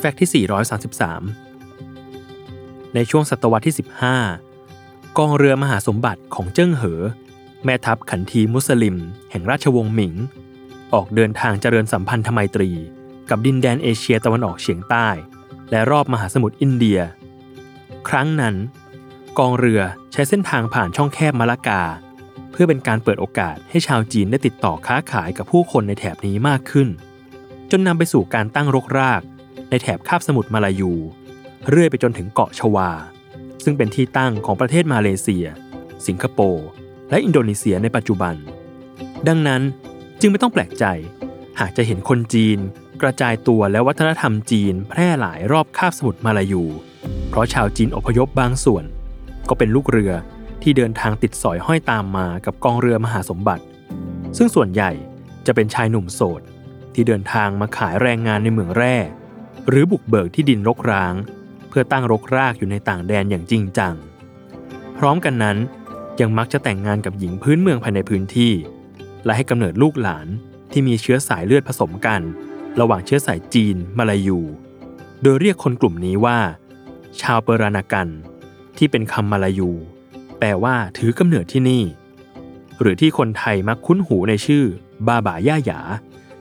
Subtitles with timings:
[0.00, 3.74] แฟกต์ที่ 433 ในช่วงศตวรรษที่
[4.46, 7.00] 15 กองเรือมหาสมบัติของเจิ้งเหอ
[7.64, 8.96] แม่ทัพขันทีมุสลิม
[9.30, 10.14] แห่งราชวงศ์หมิง
[10.92, 12.70] ออกเดินทางเจริญสัมพันธไมตรี
[13.30, 15.08] กับดินแดนเอเชียตะวันออกเฉียงใต้
[15.70, 17.00] และรอบมหาสมุทรอินเดีย
[18.08, 18.54] ครั้งนั้น
[19.38, 19.80] กองเรือ
[20.12, 21.82] ใช้เส้นทางผ่านช่องแคบมะละกา
[22.50, 26.88] เพื่อเป็นการเปิดโอกาสให้ชาวจีนได้ติดต่อค้าขายกับผู้คนในแถบนี้มากขึ้น
[27.70, 29.22] จนนำไปสู่การตั้งรกราก
[29.70, 30.92] ในแถบคาบสมุทรมาลายู
[31.70, 32.90] เรื่อยไปจนถึงเกาะชวา
[33.64, 35.46] ซึ่งเป็นที่ตั้งของประเทศมาเลเซีย
[36.06, 36.66] สิงคโปร์
[37.10, 38.34] และอินโดนีเซียในปัจจุบัน
[39.28, 39.62] ดังนั้น
[40.20, 40.84] จึงไม่ต้องแปลกใจ
[41.60, 42.58] หากจะเห็นคนจีน
[43.02, 46.64] กระจายตัวและวัฒนธรรมจีนแพร่หลายรอบคาบสมุทรมาลายู
[47.28, 48.84] เพราะชาวจีนอพยพบางส่วน
[49.48, 50.12] ก็เป็นลูกเรือ
[50.62, 53.64] ที่เดินทางติดสอยห้อยตามมากับกองเรือมหาสมบัติ
[54.36, 54.90] ซึ่งส่วนใหญ่
[55.46, 56.42] จะเป็นชายหนุ่มโสด
[56.94, 58.96] ที่เดินทางมาขายแรงงานในเมืองแร่
[59.68, 61.14] หรือบุกเบิกที่ดินรกร้าง
[61.68, 63.94] เพื่อตั้งรกรากอยู่ในต่างแดนอย่างจริงจัง
[64.98, 65.58] พร้อมกันนั้น
[66.20, 68.52] ยังมักจะแต่งงานกับหญิงพื้นเมืองภายในพื้นที่
[69.24, 70.26] และให้กำเนิดลูกหลาน
[70.72, 72.20] ที่มีเชื้อสายเลือดผสมกัน
[72.80, 74.40] ระหว่างเชื้อสายจีน มาลายู
[75.22, 76.38] โดยเรียกคนกลุ่มนี้ว่า
[77.20, 78.08] ชาวเปรานากัน
[78.76, 79.70] ที่เป็นคำมาลายู
[80.38, 81.82] แปลว่าถือกำเนิดที่นี่
[82.80, 84.64] หรือที่คนไทยมักคุ้นหูในชื่อ
[85.06, 85.80] บาบาย่าหยา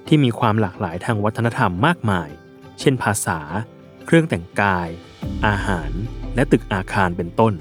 [0.07, 2.29] ที่มีความหลากหลายทางวัฒนธรรมมากมาย
[2.79, 3.39] เช่นภาษา
[4.05, 4.89] เครื่องแต่งกาย
[5.47, 5.91] อาหาร
[6.35, 7.53] และตึกอาคารเป็นต้น